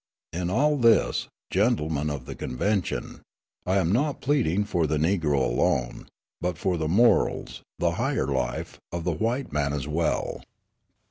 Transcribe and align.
In 0.33 0.49
all 0.49 0.77
this, 0.77 1.27
gentlemen 1.51 2.09
of 2.09 2.25
the 2.25 2.33
convention, 2.33 3.21
I 3.67 3.77
am 3.77 3.91
not 3.91 4.19
pleading 4.19 4.65
for 4.65 4.87
the 4.87 4.97
Negro 4.97 5.35
alone, 5.37 6.07
but 6.41 6.57
for 6.57 6.75
the 6.75 6.87
morals, 6.89 7.61
the 7.77 7.91
higher 8.01 8.25
life, 8.25 8.79
of 8.91 9.03
the 9.03 9.11
white 9.11 9.53
man 9.53 9.73
as 9.73 9.87
well. 9.87 10.41